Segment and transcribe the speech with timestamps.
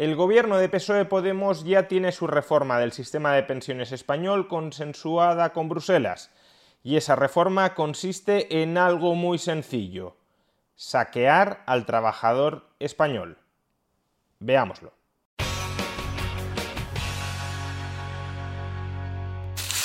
[0.00, 5.52] El gobierno de PSOE Podemos ya tiene su reforma del sistema de pensiones español consensuada
[5.52, 6.30] con Bruselas.
[6.82, 10.16] Y esa reforma consiste en algo muy sencillo,
[10.74, 13.36] saquear al trabajador español.
[14.38, 14.94] Veámoslo.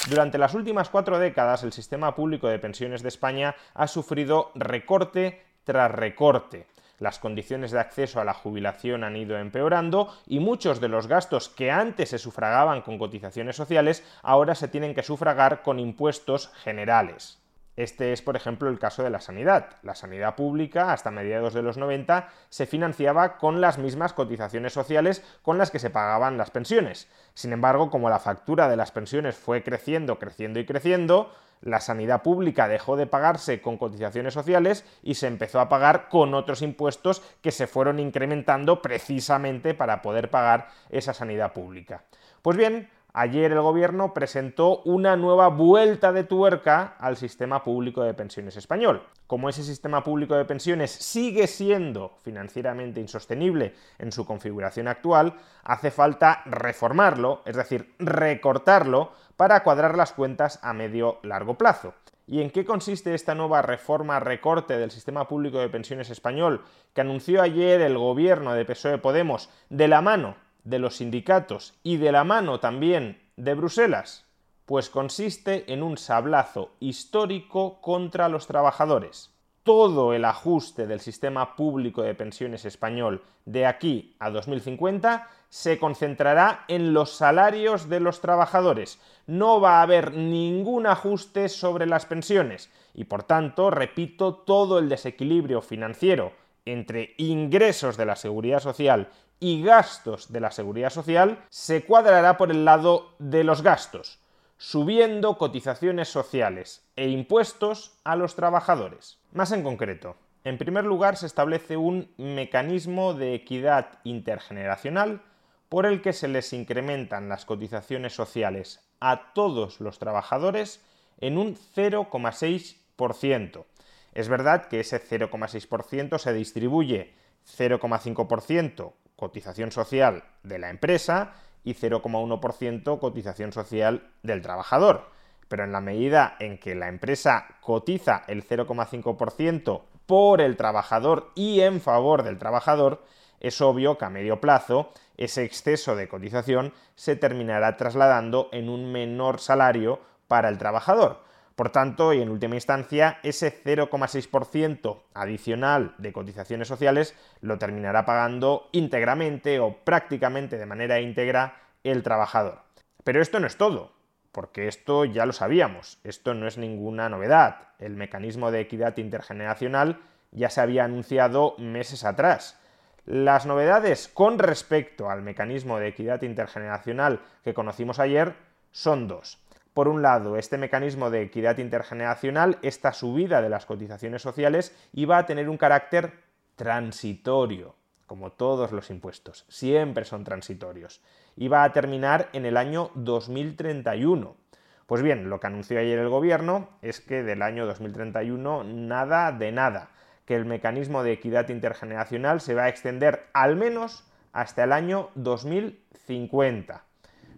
[0.10, 5.44] Durante las últimas cuatro décadas, el sistema público de pensiones de España ha sufrido recorte
[5.66, 6.68] tras recorte.
[7.00, 11.50] Las condiciones de acceso a la jubilación han ido empeorando y muchos de los gastos
[11.50, 17.45] que antes se sufragaban con cotizaciones sociales ahora se tienen que sufragar con impuestos generales.
[17.76, 19.78] Este es, por ejemplo, el caso de la sanidad.
[19.84, 25.24] La sanidad pública, hasta mediados de los 90, se financiaba con las mismas cotizaciones sociales
[25.42, 27.10] con las que se pagaban las pensiones.
[27.34, 32.22] Sin embargo, como la factura de las pensiones fue creciendo, creciendo y creciendo, la sanidad
[32.22, 37.22] pública dejó de pagarse con cotizaciones sociales y se empezó a pagar con otros impuestos
[37.42, 42.04] que se fueron incrementando precisamente para poder pagar esa sanidad pública.
[42.42, 48.14] Pues bien, Ayer el gobierno presentó una nueva vuelta de tuerca al sistema público de
[48.14, 49.04] pensiones español.
[49.26, 55.92] Como ese sistema público de pensiones sigue siendo financieramente insostenible en su configuración actual, hace
[55.92, 61.94] falta reformarlo, es decir, recortarlo, para cuadrar las cuentas a medio largo plazo.
[62.28, 67.00] ¿Y en qué consiste esta nueva reforma recorte del sistema público de pensiones español que
[67.00, 70.36] anunció ayer el gobierno de PSOE Podemos de la mano
[70.66, 74.26] de los sindicatos y de la mano también de Bruselas?
[74.66, 79.32] Pues consiste en un sablazo histórico contra los trabajadores.
[79.64, 86.66] Todo el ajuste del sistema público de pensiones español de aquí a 2050 se concentrará
[86.68, 89.00] en los salarios de los trabajadores.
[89.26, 94.90] No va a haber ningún ajuste sobre las pensiones y por tanto, repito, todo el
[94.90, 96.34] desequilibrio financiero
[96.66, 99.10] entre ingresos de la seguridad social
[99.40, 104.20] y gastos de la seguridad social se cuadrará por el lado de los gastos,
[104.58, 109.20] subiendo cotizaciones sociales e impuestos a los trabajadores.
[109.34, 115.22] Más en concreto, en primer lugar se establece un mecanismo de equidad intergeneracional
[115.70, 120.82] por el que se les incrementan las cotizaciones sociales a todos los trabajadores
[121.20, 123.66] en un 0,6%.
[124.14, 127.14] Es verdad que ese 0,6% se distribuye
[127.58, 131.34] 0,5% cotización social de la empresa
[131.64, 135.10] y 0,1% cotización social del trabajador.
[135.48, 141.62] Pero en la medida en que la empresa cotiza el 0,5% por el trabajador y
[141.62, 143.04] en favor del trabajador,
[143.40, 148.92] es obvio que a medio plazo ese exceso de cotización se terminará trasladando en un
[148.92, 151.25] menor salario para el trabajador.
[151.56, 158.68] Por tanto, y en última instancia, ese 0,6% adicional de cotizaciones sociales lo terminará pagando
[158.74, 162.64] íntegramente o prácticamente de manera íntegra el trabajador.
[163.06, 163.94] Pero esto no es todo,
[164.34, 167.70] porque esto ya lo sabíamos, esto no es ninguna novedad.
[167.80, 170.02] El mecanismo de equidad intergeneracional
[170.32, 172.60] ya se había anunciado meses atrás.
[173.06, 178.36] Las novedades con respecto al mecanismo de equidad intergeneracional que conocimos ayer
[178.72, 179.45] son dos
[179.76, 185.18] por un lado, este mecanismo de equidad intergeneracional, esta subida de las cotizaciones sociales, iba
[185.18, 186.14] a tener un carácter
[186.56, 187.76] transitorio,
[188.08, 191.02] como todos los impuestos, siempre son transitorios.
[191.36, 194.38] Iba a terminar en el año 2031.
[194.86, 199.52] Pues bien, lo que anunció ayer el gobierno es que del año 2031 nada de
[199.52, 199.90] nada,
[200.24, 205.10] que el mecanismo de equidad intergeneracional se va a extender al menos hasta el año
[205.16, 206.82] 2050.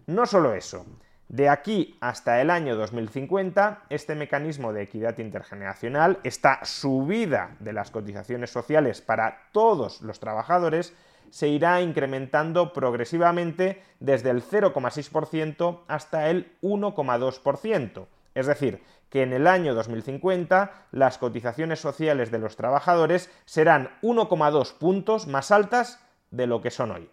[0.06, 0.86] No solo eso,
[1.28, 7.90] de aquí hasta el año 2050, este mecanismo de equidad intergeneracional, esta subida de las
[7.90, 10.94] cotizaciones sociales para todos los trabajadores,
[11.30, 18.06] se irá incrementando progresivamente desde el 0,6% hasta el 1,2%.
[18.34, 24.74] Es decir, que en el año 2050 las cotizaciones sociales de los trabajadores serán 1,2
[24.74, 26.00] puntos más altas
[26.30, 27.10] de lo que son hoy.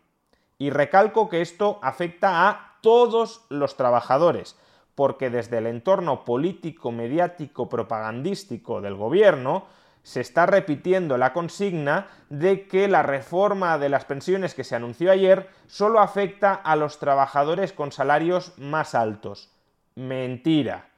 [0.57, 4.55] Y recalco que esto afecta a todos los trabajadores,
[4.93, 9.65] porque desde el entorno político, mediático, propagandístico del gobierno
[10.03, 15.11] se está repitiendo la consigna de que la reforma de las pensiones que se anunció
[15.11, 19.51] ayer solo afecta a los trabajadores con salarios más altos.
[19.95, 20.89] Mentira.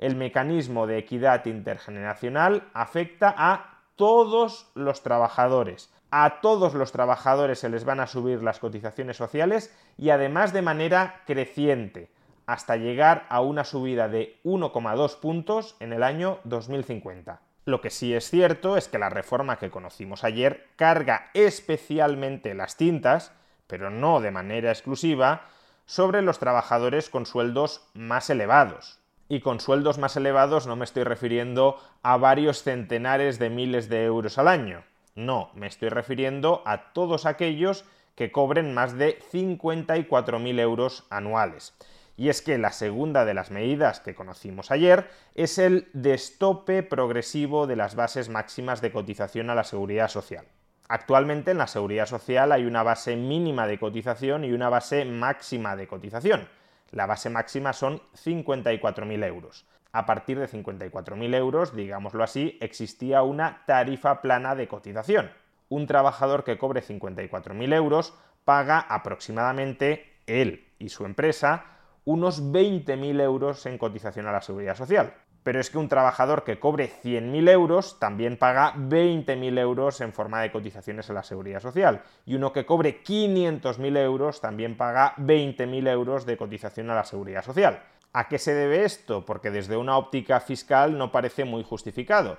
[0.00, 5.94] El mecanismo de equidad intergeneracional afecta a todos los trabajadores.
[6.10, 10.62] A todos los trabajadores se les van a subir las cotizaciones sociales y además de
[10.62, 12.10] manera creciente,
[12.46, 17.40] hasta llegar a una subida de 1,2 puntos en el año 2050.
[17.64, 22.76] Lo que sí es cierto es que la reforma que conocimos ayer carga especialmente las
[22.76, 23.32] tintas,
[23.66, 25.42] pero no de manera exclusiva,
[25.86, 29.00] sobre los trabajadores con sueldos más elevados.
[29.28, 34.04] Y con sueldos más elevados no me estoy refiriendo a varios centenares de miles de
[34.04, 34.84] euros al año.
[35.16, 37.84] No, me estoy refiriendo a todos aquellos
[38.14, 41.74] que cobren más de 54.000 euros anuales
[42.16, 47.66] y es que la segunda de las medidas que conocimos ayer es el destope progresivo
[47.66, 50.46] de las bases máximas de cotización a la seguridad social.
[50.88, 55.76] Actualmente en la seguridad social hay una base mínima de cotización y una base máxima
[55.76, 56.48] de cotización.
[56.92, 59.66] La base máxima son 54.000 euros.
[59.96, 65.30] A partir de 54.000 euros, digámoslo así, existía una tarifa plana de cotización.
[65.70, 68.12] Un trabajador que cobre 54.000 euros
[68.44, 71.64] paga aproximadamente él y su empresa
[72.04, 75.14] unos 20.000 euros en cotización a la seguridad social.
[75.42, 80.42] Pero es que un trabajador que cobre 100.000 euros también paga 20.000 euros en forma
[80.42, 82.02] de cotizaciones a la seguridad social.
[82.26, 87.42] Y uno que cobre 500.000 euros también paga 20.000 euros de cotización a la seguridad
[87.42, 87.80] social.
[88.16, 89.26] ¿A qué se debe esto?
[89.26, 92.38] Porque desde una óptica fiscal no parece muy justificado.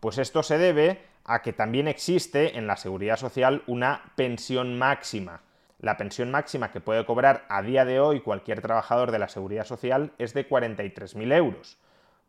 [0.00, 5.42] Pues esto se debe a que también existe en la seguridad social una pensión máxima
[5.82, 9.66] la pensión máxima que puede cobrar a día de hoy cualquier trabajador de la seguridad
[9.66, 11.76] social es de 43.000 euros.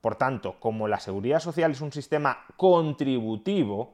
[0.01, 3.94] Por tanto, como la seguridad social es un sistema contributivo,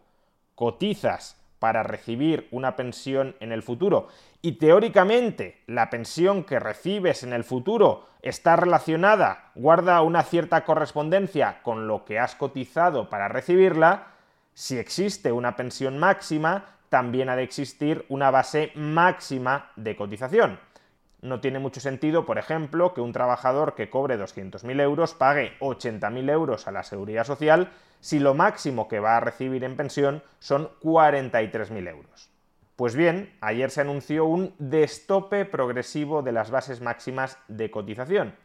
[0.56, 4.08] cotizas para recibir una pensión en el futuro
[4.42, 11.62] y teóricamente la pensión que recibes en el futuro está relacionada, guarda una cierta correspondencia
[11.62, 14.08] con lo que has cotizado para recibirla,
[14.54, 20.60] si existe una pensión máxima, también ha de existir una base máxima de cotización.
[21.22, 26.32] No tiene mucho sentido, por ejemplo, que un trabajador que cobre 200.000 euros pague 80.000
[26.32, 30.70] euros a la seguridad social si lo máximo que va a recibir en pensión son
[30.82, 32.30] 43.000 euros.
[32.78, 38.36] Pues bien, ayer se anunció un destope progresivo de las bases máximas de cotización.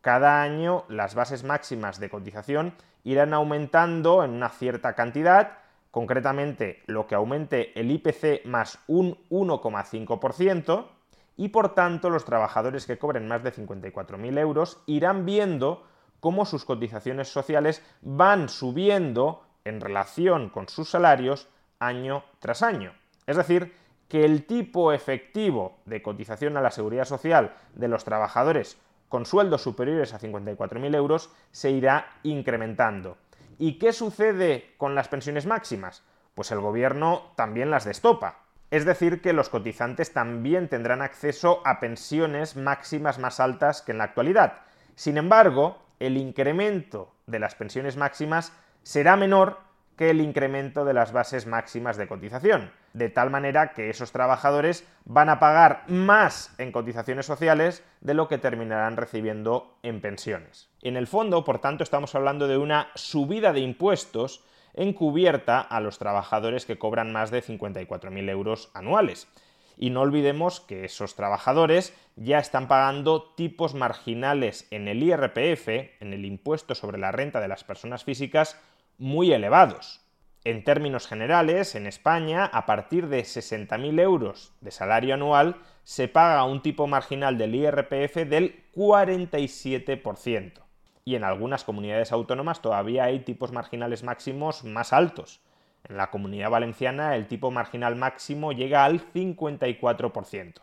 [0.00, 2.74] Cada año las bases máximas de cotización
[3.04, 5.58] irán aumentando en una cierta cantidad
[5.94, 10.86] concretamente lo que aumente el IPC más un 1,5%,
[11.36, 15.84] y por tanto los trabajadores que cobren más de 54.000 euros irán viendo
[16.20, 21.48] cómo sus cotizaciones sociales van subiendo en relación con sus salarios
[21.78, 22.92] año tras año.
[23.26, 23.74] Es decir,
[24.08, 28.78] que el tipo efectivo de cotización a la seguridad social de los trabajadores
[29.08, 33.16] con sueldos superiores a 54.000 euros se irá incrementando.
[33.58, 36.02] ¿Y qué sucede con las pensiones máximas?
[36.34, 38.43] Pues el gobierno también las destopa.
[38.74, 43.98] Es decir, que los cotizantes también tendrán acceso a pensiones máximas más altas que en
[43.98, 44.62] la actualidad.
[44.96, 49.60] Sin embargo, el incremento de las pensiones máximas será menor
[49.96, 54.84] que el incremento de las bases máximas de cotización, de tal manera que esos trabajadores
[55.04, 60.68] van a pagar más en cotizaciones sociales de lo que terminarán recibiendo en pensiones.
[60.82, 64.42] En el fondo, por tanto, estamos hablando de una subida de impuestos
[64.74, 69.28] encubierta a los trabajadores que cobran más de 54.000 euros anuales.
[69.76, 75.68] Y no olvidemos que esos trabajadores ya están pagando tipos marginales en el IRPF,
[76.00, 78.60] en el impuesto sobre la renta de las personas físicas,
[78.98, 80.00] muy elevados.
[80.44, 86.44] En términos generales, en España, a partir de 60.000 euros de salario anual, se paga
[86.44, 90.63] un tipo marginal del IRPF del 47%.
[91.04, 95.40] Y en algunas comunidades autónomas todavía hay tipos marginales máximos más altos.
[95.88, 100.54] En la comunidad valenciana el tipo marginal máximo llega al 54%.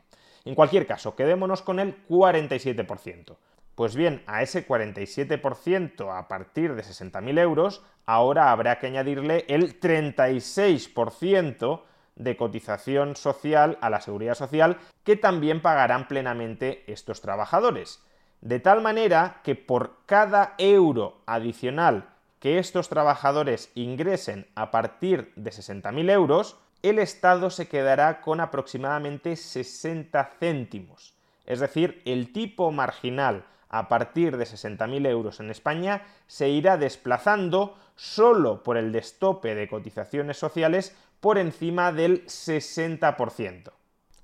[0.46, 3.36] En cualquier caso, quedémonos con el 47%.
[3.76, 9.80] Pues bien, a ese 47% a partir de 60.000 euros, ahora habrá que añadirle el
[9.80, 11.84] 36%
[12.16, 18.04] de cotización social a la seguridad social que también pagarán plenamente estos trabajadores.
[18.42, 25.52] De tal manera que por cada euro adicional que estos trabajadores ingresen a partir de
[25.52, 31.14] 60.000 euros, el Estado se quedará con aproximadamente 60 céntimos.
[31.46, 37.78] Es decir, el tipo marginal a partir de 60.000 euros en España se irá desplazando
[37.96, 43.72] solo por el destope de cotizaciones sociales por encima del 60%.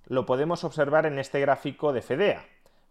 [0.07, 2.45] Lo podemos observar en este gráfico de FEDEA.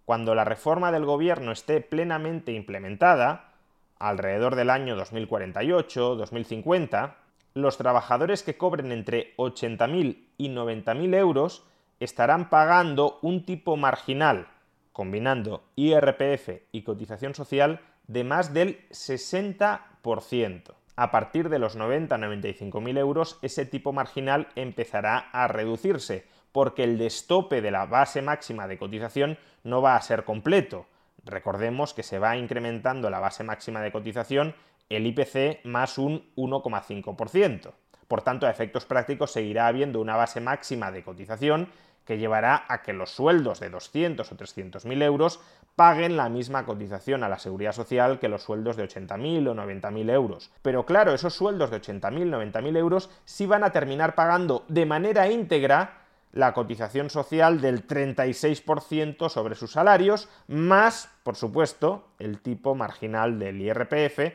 [0.07, 3.53] Cuando la reforma del gobierno esté plenamente implementada,
[3.99, 7.17] alrededor del año 2048-2050,
[7.55, 11.65] los trabajadores que cobren entre 80.000 y 90.000 euros
[11.99, 14.47] estarán pagando un tipo marginal,
[14.93, 20.75] combinando IRPF y cotización social, de más del 60%.
[20.95, 27.61] A partir de los 90-95.000 euros, ese tipo marginal empezará a reducirse, porque el destope
[27.61, 30.87] de la base máxima de cotización no va a ser completo.
[31.23, 34.55] Recordemos que se va incrementando la base máxima de cotización
[34.89, 37.73] el IPC más un 1,5%.
[38.09, 41.69] Por tanto, a efectos prácticos seguirá habiendo una base máxima de cotización
[42.07, 45.41] que llevará a que los sueldos de 200 o 300 mil euros
[45.75, 50.11] paguen la misma cotización a la seguridad social que los sueldos de 80.000 o 90.000
[50.11, 50.51] euros.
[50.63, 55.29] Pero claro, esos sueldos de 80.000, 90.000 euros sí van a terminar pagando de manera
[55.29, 56.06] íntegra
[56.37, 63.61] la cotización social del 36% sobre sus salarios, más, por supuesto, el tipo marginal del
[63.63, 64.35] IRPF,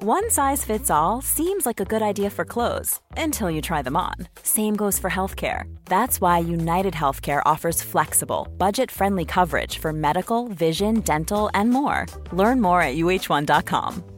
[0.00, 3.96] One size fits all seems like a good idea for clothes until you try them
[3.96, 4.14] on.
[4.44, 5.64] Same goes for healthcare.
[5.86, 12.06] That's why United Healthcare offers flexible, budget friendly coverage for medical, vision, dental, and more.
[12.30, 14.17] Learn more at uh1.com.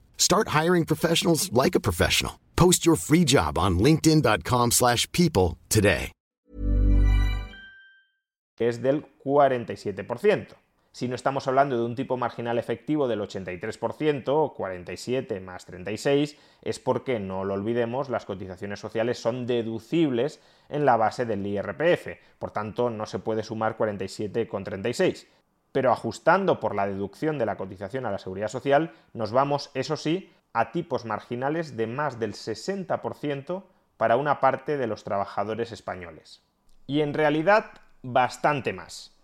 [0.21, 2.39] Start hiring professionals like a professional.
[2.55, 6.11] Post your free job on linkedin.com/people today.
[8.59, 10.55] es del 47%.
[10.91, 16.79] Si no estamos hablando de un tipo marginal efectivo del 83%, 47 más 36, es
[16.79, 22.51] porque, no lo olvidemos, las cotizaciones sociales son deducibles en la base del IRPF, por
[22.51, 25.27] tanto no se puede sumar 47 con 36.
[25.71, 29.95] Pero ajustando por la deducción de la cotización a la seguridad social, nos vamos, eso
[29.95, 33.63] sí, a tipos marginales de más del 60%
[33.97, 36.43] para una parte de los trabajadores españoles.
[36.87, 39.15] Y en realidad bastante más,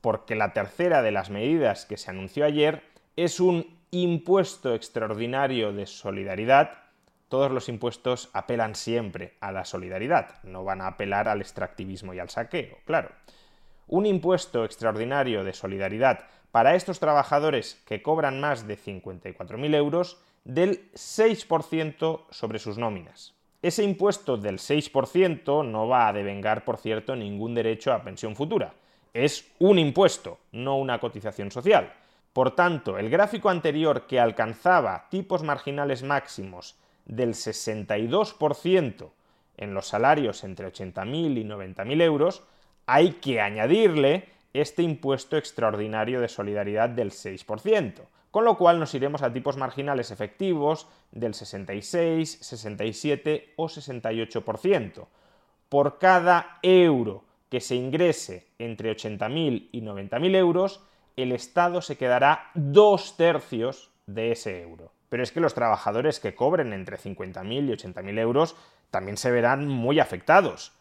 [0.00, 2.82] porque la tercera de las medidas que se anunció ayer
[3.16, 6.72] es un impuesto extraordinario de solidaridad.
[7.28, 12.18] Todos los impuestos apelan siempre a la solidaridad, no van a apelar al extractivismo y
[12.18, 13.10] al saqueo, claro.
[13.86, 20.92] Un impuesto extraordinario de solidaridad para estos trabajadores que cobran más de 54.000 euros del
[20.92, 23.34] 6% sobre sus nóminas.
[23.62, 28.74] Ese impuesto del 6% no va a devengar, por cierto, ningún derecho a pensión futura.
[29.14, 31.92] Es un impuesto, no una cotización social.
[32.34, 36.76] Por tanto, el gráfico anterior que alcanzaba tipos marginales máximos
[37.06, 39.10] del 62%
[39.56, 42.42] en los salarios entre 80.000 y 90.000 euros,
[42.86, 48.02] hay que añadirle este impuesto extraordinario de solidaridad del 6%
[48.34, 55.06] con lo cual nos iremos a tipos marginales efectivos del 66, 67 o 68%.
[55.68, 60.82] Por cada euro que se ingrese entre 80.000 y 90.000 euros,
[61.16, 64.90] el Estado se quedará dos tercios de ese euro.
[65.10, 68.56] Pero es que los trabajadores que cobren entre 50.000 y 80.000 euros
[68.90, 70.72] también se verán muy afectados.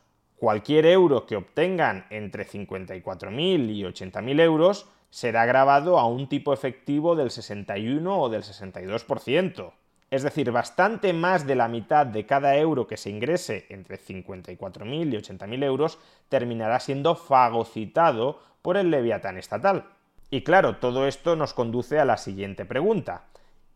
[0.43, 7.15] Cualquier euro que obtengan entre 54.000 y 80.000 euros será grabado a un tipo efectivo
[7.15, 9.71] del 61 o del 62%.
[10.12, 15.13] Es decir, bastante más de la mitad de cada euro que se ingrese entre 54.000
[15.13, 15.97] y 80.000 euros
[16.27, 19.85] terminará siendo fagocitado por el leviatán estatal.
[20.29, 23.27] Y claro, todo esto nos conduce a la siguiente pregunta.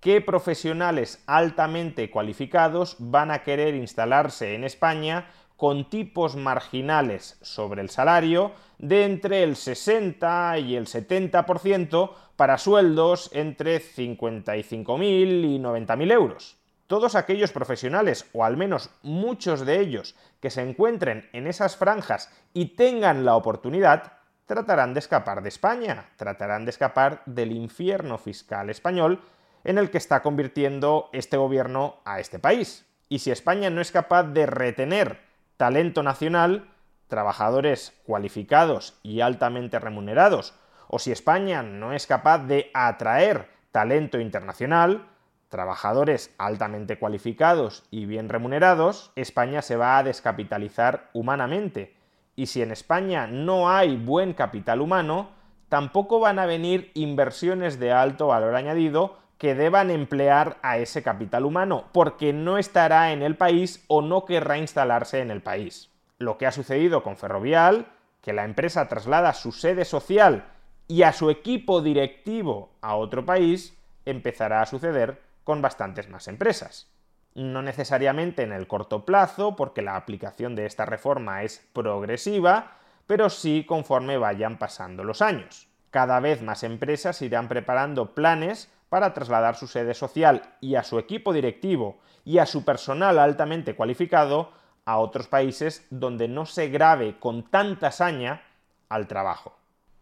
[0.01, 5.27] ¿Qué profesionales altamente cualificados van a querer instalarse en España
[5.57, 13.31] con tipos marginales sobre el salario de entre el 60 y el 70% para sueldos
[13.33, 16.57] entre 55.000 y 90.000 euros.
[16.85, 22.31] Todos aquellos profesionales, o al menos muchos de ellos, que se encuentren en esas franjas
[22.53, 24.13] y tengan la oportunidad,
[24.45, 29.21] tratarán de escapar de España, tratarán de escapar del infierno fiscal español
[29.65, 32.85] en el que está convirtiendo este gobierno a este país.
[33.09, 35.26] Y si España no es capaz de retener
[35.57, 36.69] talento nacional,
[37.07, 40.53] trabajadores cualificados y altamente remunerados,
[40.87, 45.07] o si España no es capaz de atraer talento internacional,
[45.49, 51.95] trabajadores altamente cualificados y bien remunerados, España se va a descapitalizar humanamente.
[52.35, 55.29] Y si en España no hay buen capital humano,
[55.69, 61.45] tampoco van a venir inversiones de alto valor añadido que deban emplear a ese capital
[61.45, 65.89] humano, porque no estará en el país o no querrá instalarse en el país.
[66.17, 67.87] Lo que ha sucedido con Ferrovial,
[68.21, 70.45] que la empresa traslada su sede social
[70.87, 76.91] y a su equipo directivo a otro país, empezará a suceder con bastantes más empresas.
[77.35, 83.29] No necesariamente en el corto plazo, porque la aplicación de esta reforma es progresiva, pero
[83.29, 85.67] sí conforme vayan pasando los años.
[85.91, 90.99] Cada vez más empresas irán preparando planes para trasladar su sede social y a su
[90.99, 94.51] equipo directivo y a su personal altamente cualificado
[94.85, 98.43] a otros países donde no se grave con tanta saña
[98.89, 99.57] al trabajo.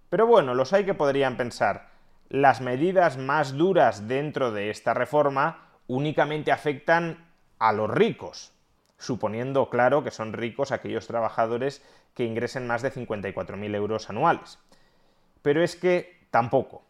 [0.10, 1.90] Pero bueno, los hay que podrían pensar,
[2.30, 7.28] las medidas más duras dentro de esta reforma únicamente afectan
[7.60, 8.54] a los ricos,
[8.98, 14.60] suponiendo, claro, que son ricos aquellos trabajadores que ingresen más de 54.000 euros anuales.
[15.42, 16.85] Pero es que tampoco.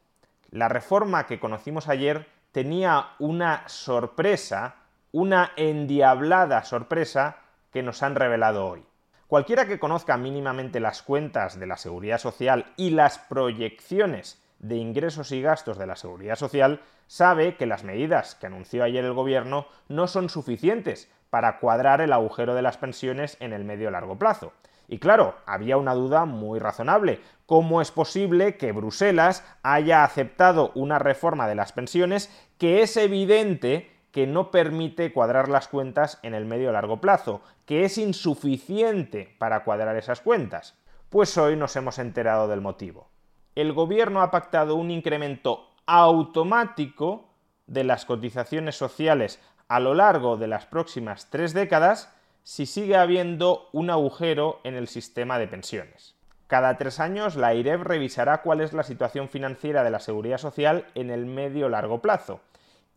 [0.55, 4.75] La reforma que conocimos ayer tenía una sorpresa,
[5.11, 7.39] una endiablada sorpresa
[7.73, 8.85] que nos han revelado hoy.
[9.27, 15.33] Cualquiera que conozca mínimamente las cuentas de la seguridad social y las proyecciones de ingresos
[15.33, 19.67] y gastos de la seguridad social sabe que las medidas que anunció ayer el gobierno
[19.89, 24.53] no son suficientes para cuadrar el agujero de las pensiones en el medio largo plazo.
[24.87, 27.21] Y claro, había una duda muy razonable.
[27.45, 33.91] ¿Cómo es posible que Bruselas haya aceptado una reforma de las pensiones que es evidente
[34.11, 39.63] que no permite cuadrar las cuentas en el medio largo plazo, que es insuficiente para
[39.63, 40.77] cuadrar esas cuentas?
[41.09, 43.09] Pues hoy nos hemos enterado del motivo.
[43.55, 47.29] El gobierno ha pactado un incremento automático
[47.67, 52.14] de las cotizaciones sociales a lo largo de las próximas tres décadas
[52.45, 56.13] si sigue habiendo un agujero en el sistema de pensiones.
[56.45, 60.85] Cada tres años la IREF revisará cuál es la situación financiera de la seguridad social
[60.93, 62.41] en el medio largo plazo.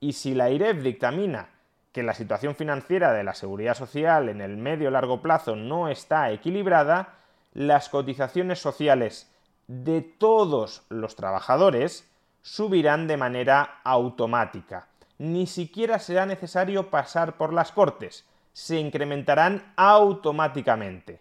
[0.00, 1.48] Y si la IREF dictamina
[1.92, 6.30] que la situación financiera de la seguridad social en el medio largo plazo no está
[6.30, 7.14] equilibrada,
[7.54, 9.32] las cotizaciones sociales
[9.66, 12.06] de todos los trabajadores
[12.42, 14.88] subirán de manera automática.
[15.16, 18.26] Ni siquiera será necesario pasar por las Cortes,
[18.58, 21.20] se incrementarán automáticamente.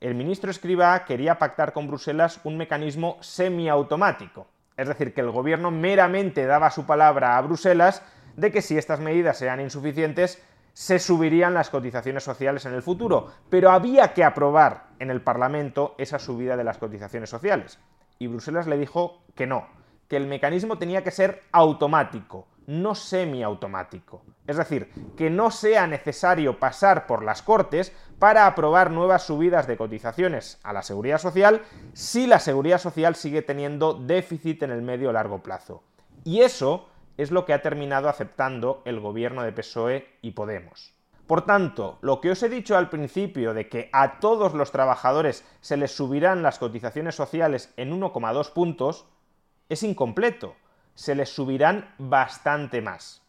[0.00, 5.70] El ministro Escriba quería pactar con Bruselas un mecanismo semiautomático, es decir, que el gobierno
[5.70, 8.02] meramente daba su palabra a Bruselas
[8.36, 13.32] de que si estas medidas sean insuficientes, se subirían las cotizaciones sociales en el futuro,
[13.50, 17.78] pero había que aprobar en el Parlamento esa subida de las cotizaciones sociales.
[18.18, 19.66] Y Bruselas le dijo que no,
[20.08, 24.22] que el mecanismo tenía que ser automático, no semiautomático.
[24.46, 29.78] Es decir, que no sea necesario pasar por las Cortes para aprobar nuevas subidas de
[29.78, 31.62] cotizaciones a la seguridad social
[31.94, 35.82] si la seguridad social sigue teniendo déficit en el medio largo plazo.
[36.24, 40.92] Y eso es lo que ha terminado aceptando el gobierno de PSOE y Podemos.
[41.26, 45.42] Por tanto, lo que os he dicho al principio de que a todos los trabajadores
[45.62, 49.06] se les subirán las cotizaciones sociales en 1,2 puntos
[49.70, 50.54] es incompleto
[50.98, 53.22] se les subirán bastante más.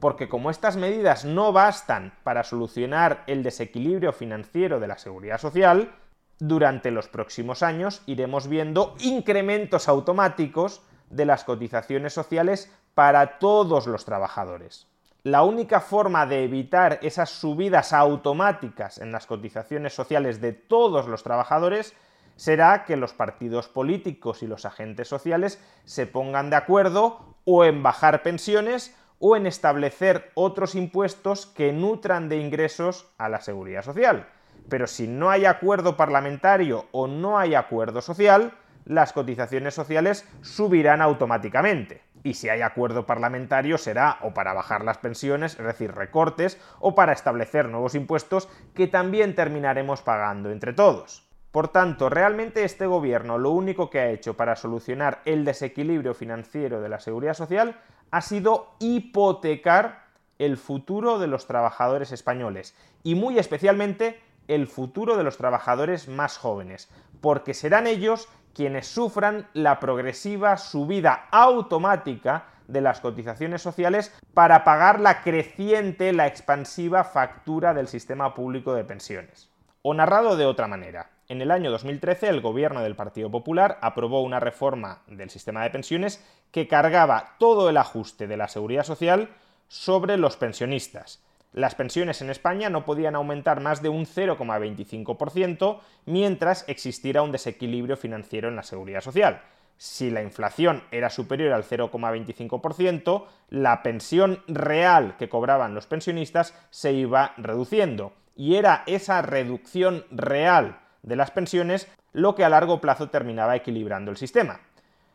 [0.00, 5.94] Porque como estas medidas no bastan para solucionar el desequilibrio financiero de la seguridad social,
[6.38, 14.06] durante los próximos años iremos viendo incrementos automáticos de las cotizaciones sociales para todos los
[14.06, 14.86] trabajadores.
[15.24, 21.22] La única forma de evitar esas subidas automáticas en las cotizaciones sociales de todos los
[21.22, 21.92] trabajadores
[22.36, 27.82] será que los partidos políticos y los agentes sociales se pongan de acuerdo o en
[27.82, 34.28] bajar pensiones o en establecer otros impuestos que nutran de ingresos a la seguridad social.
[34.68, 38.52] Pero si no hay acuerdo parlamentario o no hay acuerdo social,
[38.84, 42.02] las cotizaciones sociales subirán automáticamente.
[42.26, 46.94] y si hay acuerdo parlamentario será o para bajar las pensiones, es decir, recortes, o
[46.94, 51.23] para establecer nuevos impuestos que también terminaremos pagando entre todos.
[51.54, 56.80] Por tanto, realmente este gobierno lo único que ha hecho para solucionar el desequilibrio financiero
[56.80, 57.78] de la seguridad social
[58.10, 60.02] ha sido hipotecar
[60.40, 66.38] el futuro de los trabajadores españoles y muy especialmente el futuro de los trabajadores más
[66.38, 66.90] jóvenes,
[67.20, 74.98] porque serán ellos quienes sufran la progresiva subida automática de las cotizaciones sociales para pagar
[74.98, 79.50] la creciente, la expansiva factura del sistema público de pensiones.
[79.82, 84.22] O narrado de otra manera, en el año 2013 el gobierno del Partido Popular aprobó
[84.22, 89.30] una reforma del sistema de pensiones que cargaba todo el ajuste de la seguridad social
[89.68, 91.22] sobre los pensionistas.
[91.52, 97.96] Las pensiones en España no podían aumentar más de un 0,25% mientras existiera un desequilibrio
[97.96, 99.40] financiero en la seguridad social.
[99.76, 106.92] Si la inflación era superior al 0,25%, la pensión real que cobraban los pensionistas se
[106.92, 108.12] iba reduciendo.
[108.36, 114.10] Y era esa reducción real de las pensiones lo que a largo plazo terminaba equilibrando
[114.10, 114.60] el sistema.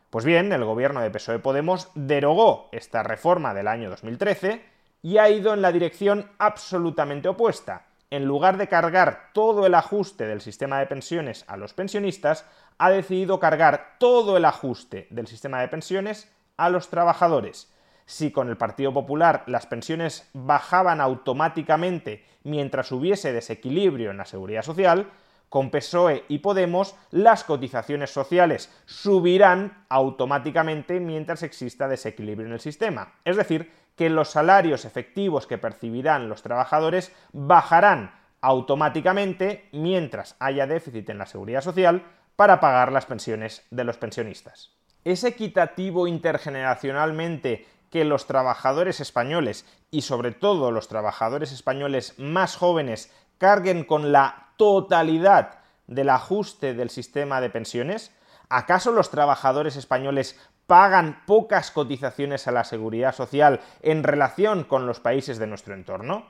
[0.08, 4.64] Pues bien, el gobierno de PSOE Podemos derogó esta reforma del año 2013
[5.02, 7.86] y ha ido en la dirección absolutamente opuesta.
[8.10, 12.44] En lugar de cargar todo el ajuste del sistema de pensiones a los pensionistas,
[12.78, 17.72] ha decidido cargar todo el ajuste del sistema de pensiones a los trabajadores.
[18.04, 24.62] Si con el Partido Popular las pensiones bajaban automáticamente mientras hubiese desequilibrio en la seguridad
[24.62, 25.08] social,
[25.50, 33.12] con PSOE y Podemos las cotizaciones sociales subirán automáticamente mientras exista desequilibrio en el sistema.
[33.26, 41.10] Es decir, que los salarios efectivos que percibirán los trabajadores bajarán automáticamente mientras haya déficit
[41.10, 42.04] en la seguridad social
[42.36, 44.70] para pagar las pensiones de los pensionistas.
[45.04, 53.12] ¿Es equitativo intergeneracionalmente que los trabajadores españoles y sobre todo los trabajadores españoles más jóvenes
[53.36, 58.14] carguen con la totalidad del ajuste del sistema de pensiones?
[58.50, 65.00] ¿Acaso los trabajadores españoles pagan pocas cotizaciones a la seguridad social en relación con los
[65.00, 66.28] países de nuestro entorno?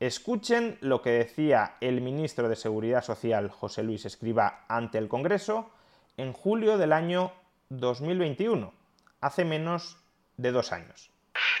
[0.00, 5.70] Escuchen lo que decía el ministro de Seguridad Social, José Luis Escriba, ante el Congreso
[6.16, 7.34] en julio del año
[7.68, 8.72] 2021,
[9.20, 9.98] hace menos
[10.38, 11.10] de dos años.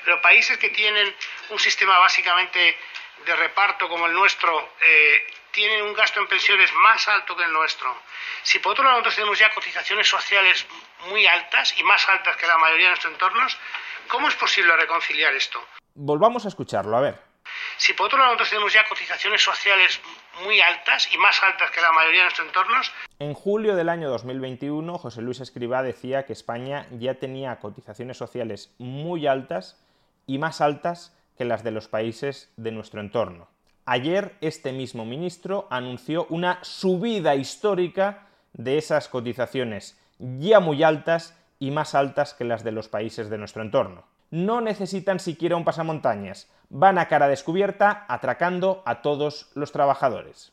[0.06, 1.06] Los países que tienen
[1.50, 2.74] un sistema básicamente
[3.26, 5.18] de reparto como el nuestro eh,
[5.52, 7.94] tienen un gasto en pensiones más alto que el nuestro,
[8.42, 10.66] si por otro lado nosotros tenemos ya cotizaciones sociales
[11.08, 13.58] muy altas y más altas que la mayoría de nuestros entornos,
[14.08, 15.60] ¿cómo es posible reconciliar esto?
[15.94, 17.28] Volvamos a escucharlo, a ver.
[17.76, 20.00] Si por otro lado nosotros tenemos ya cotizaciones sociales
[20.42, 22.92] muy altas y más altas que la mayoría de nuestros entornos.
[23.18, 28.74] En julio del año 2021, José Luis Escribá decía que España ya tenía cotizaciones sociales
[28.78, 29.82] muy altas
[30.26, 33.48] y más altas que las de los países de nuestro entorno.
[33.90, 41.70] Ayer este mismo ministro anunció una subida histórica de esas cotizaciones ya muy altas y
[41.70, 44.04] más altas que las de los países de nuestro entorno.
[44.30, 50.52] No necesitan siquiera un pasamontañas, van a cara descubierta atracando a todos los trabajadores.